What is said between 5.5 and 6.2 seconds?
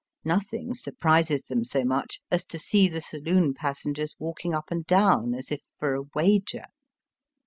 if for a